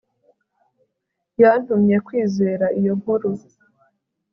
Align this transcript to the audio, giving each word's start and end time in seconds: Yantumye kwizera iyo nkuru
Yantumye 1.41 1.95
kwizera 2.05 2.65
iyo 2.79 2.93
nkuru 2.99 3.29